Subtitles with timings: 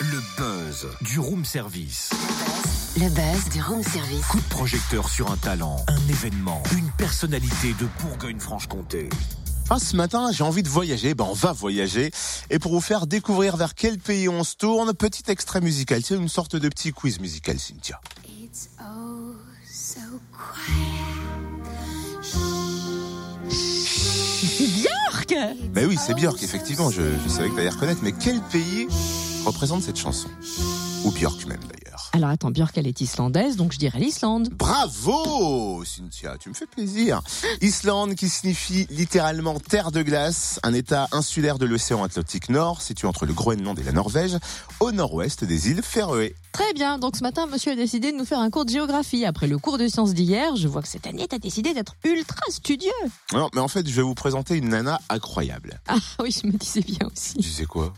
[0.00, 2.10] Le buzz du room service.
[2.96, 4.24] Le buzz du room service.
[4.26, 9.10] Coup de projecteur sur un talent, un événement, une personnalité de Bourgogne-Franche-Comté.
[9.68, 11.14] Ah, ce matin, j'ai envie de voyager.
[11.14, 12.10] Ben, on va voyager.
[12.48, 16.02] Et pour vous faire découvrir vers quel pays on se tourne, petit extrait musical.
[16.02, 18.00] C'est une sorte de petit quiz musical, Cynthia.
[18.26, 19.34] It's oh
[19.66, 20.00] so
[20.32, 21.02] quiet.
[24.42, 26.90] C'est Björk Ben oui, c'est Björk, effectivement.
[26.90, 28.00] Je, je savais que t'allais reconnaître.
[28.02, 28.86] Mais quel pays
[29.44, 30.28] représente cette chanson?
[31.04, 31.81] Ou Björk même, d'ailleurs.
[32.12, 34.48] Alors attends, Björk, elle est islandaise, donc je dirais l'Islande.
[34.52, 37.22] Bravo, Cynthia, tu me fais plaisir.
[37.60, 43.06] Islande qui signifie littéralement terre de glace, un état insulaire de l'océan Atlantique Nord, situé
[43.08, 44.36] entre le Groenland et la Norvège,
[44.80, 46.34] au nord-ouest des îles Féroé.
[46.52, 49.24] Très bien, donc ce matin, monsieur a décidé de nous faire un cours de géographie.
[49.24, 52.42] Après le cours de sciences d'hier, je vois que cette année, t'as décidé d'être ultra
[52.50, 52.90] studieux.
[53.32, 55.80] Non, mais en fait, je vais vous présenter une nana incroyable.
[55.88, 57.38] Ah oui, je me disais bien aussi.
[57.38, 57.94] Tu sais quoi?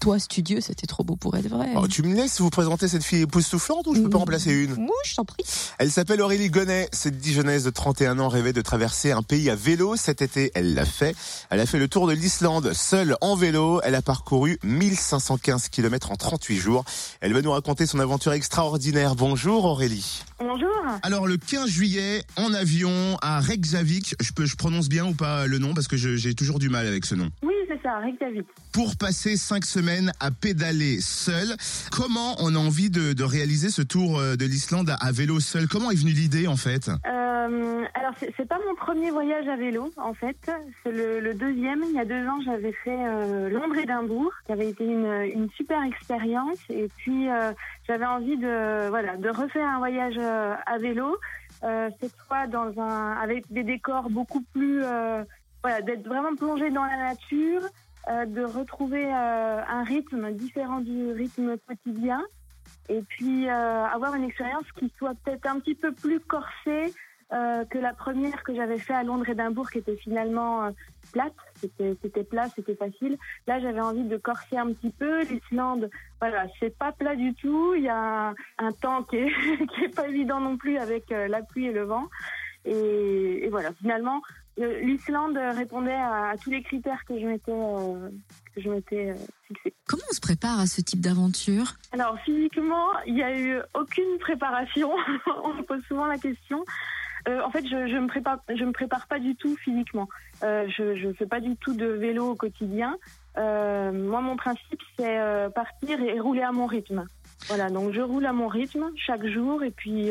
[0.00, 1.68] Toi, studieux, c'était trop beau pour être vrai.
[1.76, 4.50] Oh, Tu me laisses vous présenter cette fille époustouflante ou je peux pas en placer
[4.50, 4.74] une?
[4.76, 5.44] Moi, je t'en prie.
[5.78, 6.88] Elle s'appelle Aurélie Gonnet.
[6.90, 9.96] Cette Dijonnaise de 31 ans rêvait de traverser un pays à vélo.
[9.96, 11.14] Cet été, elle l'a fait.
[11.50, 13.82] Elle a fait le tour de l'Islande seule en vélo.
[13.84, 16.84] Elle a parcouru 1515 km en 38 jours.
[17.20, 19.14] Elle va nous raconter son aventure extraordinaire.
[19.16, 20.22] Bonjour Aurélie.
[20.38, 20.70] Bonjour.
[21.02, 25.46] Alors le 15 juillet, en avion à Reykjavik, je, peux, je prononce bien ou pas
[25.46, 27.28] le nom parce que j'ai toujours du mal avec ce nom.
[27.42, 27.49] Oui,
[27.98, 28.46] Reykjavik.
[28.72, 31.56] Pour passer cinq semaines à pédaler seul,
[31.90, 35.66] comment on a envie de, de réaliser ce tour euh, de l'Islande à, vélo seul?
[35.66, 36.88] Comment est venue l'idée en fait?
[37.06, 40.36] Euh, alors, c'est pas mon premier voyage à vélo, en fait.
[40.82, 41.82] C'est le, le deuxième.
[41.88, 45.82] Il y a deux ans, j'avais fait euh, Londres-Édimbourg, qui avait été une, une super
[45.82, 46.58] expérience.
[46.68, 47.52] Et puis, euh,
[47.88, 51.16] j'avais envie de, voilà, de refaire un voyage euh, à vélo,
[51.64, 55.24] euh, cette fois dans un, avec des décors beaucoup plus, euh,
[55.62, 57.62] voilà, d'être vraiment plongé dans la nature,
[58.08, 62.22] euh, de retrouver euh, un rythme différent du rythme quotidien.
[62.88, 66.92] et puis euh, avoir une expérience qui soit peut-être un petit peu plus corsée
[67.70, 70.68] que la première que j'avais fait à Londres et Édimbourg, qui était finalement
[71.12, 71.32] plate.
[71.60, 73.18] C'était, c'était plat, c'était facile.
[73.46, 75.22] Là, j'avais envie de corser un petit peu.
[75.22, 75.90] L'Islande,
[76.20, 77.74] voilà, c'est pas plat du tout.
[77.76, 79.30] Il y a un, un temps qui est,
[79.76, 82.08] qui est pas évident non plus avec la pluie et le vent.
[82.64, 84.20] Et, et voilà, finalement,
[84.56, 88.10] l'Islande répondait à, à tous les critères que je m'étais, euh,
[88.54, 89.14] que je m'étais euh,
[89.46, 89.74] fixés.
[89.86, 91.74] Comment on se prépare à ce type d'aventure?
[91.92, 94.90] Alors physiquement, il n'y a eu aucune préparation.
[95.44, 96.64] On me pose souvent la question.
[97.28, 100.08] Euh, en fait, je, je me prépare, je me prépare pas du tout physiquement.
[100.42, 102.96] Euh, je, je fais pas du tout de vélo au quotidien.
[103.36, 105.18] Euh, moi, mon principe, c'est
[105.54, 107.04] partir et rouler à mon rythme.
[107.48, 110.10] Voilà, donc je roule à mon rythme chaque jour et puis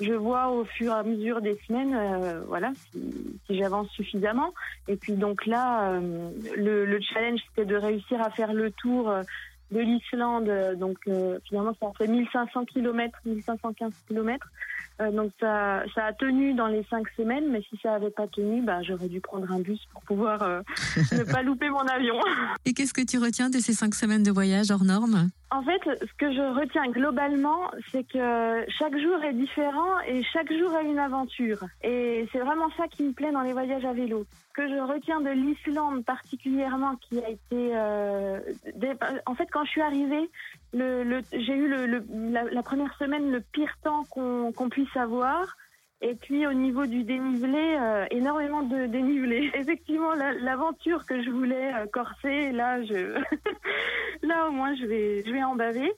[0.00, 3.00] je vois au fur et à mesure des semaines, euh, voilà, si,
[3.46, 4.52] si j'avance suffisamment.
[4.88, 9.08] Et puis donc là, euh, le, le challenge, c'était de réussir à faire le tour.
[9.10, 9.22] euh,
[9.70, 10.48] de l'Islande.
[10.48, 14.48] euh, Donc euh, finalement, ça fait 1500 km, 1515 km.
[15.00, 18.26] Euh, donc ça, ça a tenu dans les cinq semaines, mais si ça avait pas
[18.26, 20.60] tenu, bah, j'aurais dû prendre un bus pour pouvoir euh,
[21.12, 22.16] ne pas louper mon avion.
[22.64, 25.30] Et qu'est-ce que tu retiens de ces cinq semaines de voyage hors normes?
[25.52, 30.52] En fait, ce que je retiens globalement, c'est que chaque jour est différent et chaque
[30.52, 31.58] jour a une aventure.
[31.82, 34.24] Et c'est vraiment ça qui me plaît dans les voyages à vélo.
[34.50, 37.40] Ce que je retiens de l'Islande particulièrement, qui a été...
[37.74, 38.38] euh,
[38.76, 38.92] des-
[39.26, 40.30] En fait, quand je suis arrivée,
[40.72, 42.04] le, le- j'ai eu le, le-
[42.52, 45.56] la, première semaine le pire temps qu'on qu'on puisse avoir.
[46.02, 49.50] Et puis au niveau du dénivelé, euh, énormément de dénivelé.
[49.54, 53.20] Effectivement, la- l'aventure que je voulais euh, corser, là, je,
[54.22, 55.92] là au moins je vais, je vais en baver.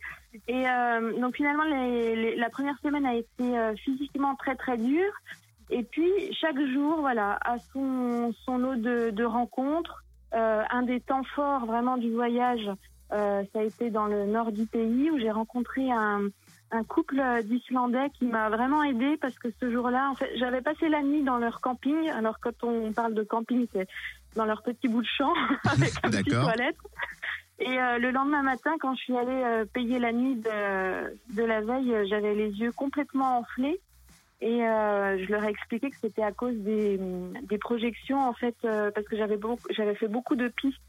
[0.49, 4.77] Et euh, donc finalement, les- les- la première semaine a été euh, physiquement très très
[4.77, 5.12] dure.
[5.71, 10.03] Et puis chaque jour, voilà, a son son lot de, de rencontres.
[10.34, 12.66] Euh, un des temps forts vraiment du voyage,
[13.12, 16.28] euh, ça a été dans le nord du pays où j'ai rencontré un
[16.73, 20.89] un couple d'Islandais qui m'a vraiment aidé parce que ce jour-là, en fait, j'avais passé
[20.89, 22.09] la nuit dans leur camping.
[22.09, 23.87] Alors quand on parle de camping, c'est
[24.34, 25.33] dans leur petit bout de champ
[25.71, 26.45] avec un petit D'accord.
[26.45, 26.77] toilette.
[27.59, 31.44] Et euh, le lendemain matin, quand je suis allée euh, payer la nuit de, de
[31.44, 33.81] la veille, euh, j'avais les yeux complètement enflés.
[34.41, 36.99] Et je leur ai expliqué que c'était à cause des,
[37.44, 39.38] des projections, en fait, parce que j'avais
[39.70, 40.81] j'avais fait beaucoup de pistes.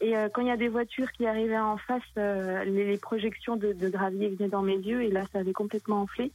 [0.00, 2.98] Et euh, quand il y a des voitures qui arrivaient en face, euh, les, les
[2.98, 6.32] projections de, de gravier venaient dans mes yeux et là, ça avait complètement enflé.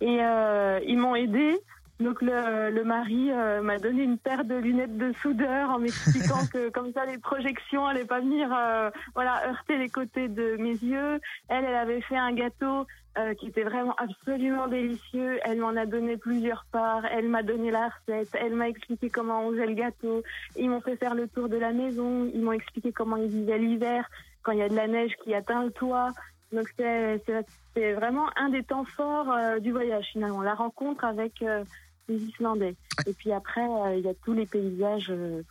[0.00, 1.58] Et euh, ils m'ont aidé.
[2.00, 6.44] Donc le, le mari euh, m'a donné une paire de lunettes de soudeur en m'expliquant
[6.52, 10.72] que comme ça les projections allaient pas venir euh, voilà heurter les côtés de mes
[10.72, 11.20] yeux.
[11.48, 12.86] Elle, elle avait fait un gâteau
[13.16, 15.38] euh, qui était vraiment absolument délicieux.
[15.44, 17.04] Elle m'en a donné plusieurs parts.
[17.06, 18.36] Elle m'a donné la recette.
[18.40, 20.24] Elle m'a expliqué comment on faisait le gâteau.
[20.56, 22.28] Ils m'ont fait faire le tour de la maison.
[22.34, 24.10] Ils m'ont expliqué comment ils vivaient l'hiver
[24.42, 26.10] quand il y a de la neige qui atteint le toit.
[26.52, 31.64] Donc c'est vraiment un des temps forts euh, du voyage finalement, la rencontre avec euh,
[32.08, 32.76] les Islandais.
[33.06, 35.42] Et puis après, euh, il y a tous les paysages, euh,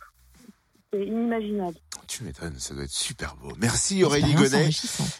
[0.92, 1.76] c'est inimaginable.
[2.06, 3.52] Tu m'étonnes, ça doit être super beau.
[3.58, 4.70] Merci Aurélie Gonnet.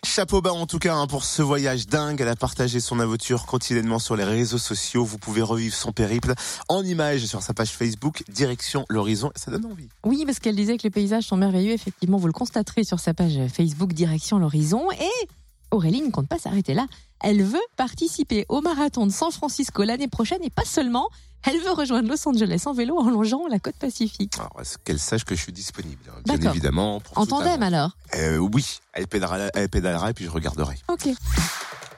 [0.04, 2.20] Chapeau bas en tout cas hein, pour ce voyage dingue.
[2.20, 5.04] Elle a partagé son aventure quotidiennement sur les réseaux sociaux.
[5.04, 6.34] Vous pouvez revivre son périple
[6.68, 9.32] en images sur sa page Facebook, direction l'horizon.
[9.34, 9.88] Ça donne envie.
[10.04, 11.72] Oui, parce qu'elle disait que les paysages sont merveilleux.
[11.72, 14.90] Effectivement, vous le constaterez sur sa page Facebook Direction l'horizon.
[14.92, 15.28] Et
[15.74, 16.86] Aurélie ne compte pas s'arrêter là.
[17.20, 21.08] Elle veut participer au marathon de San Francisco l'année prochaine et pas seulement.
[21.46, 24.32] Elle veut rejoindre Los Angeles en vélo en longeant la côte pacifique.
[24.38, 24.52] Alors,
[24.84, 26.52] qu'elle sache que je suis disponible, hein, bien D'accord.
[26.52, 27.00] évidemment.
[27.00, 27.66] Pour En tandem avant.
[27.66, 30.76] alors Euh, Oui, elle pédalera, elle pédalera et puis je regarderai.
[30.88, 31.08] Ok.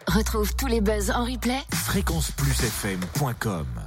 [0.08, 3.66] Retrouve tous les buzz en replay Fréquenceplusfm.com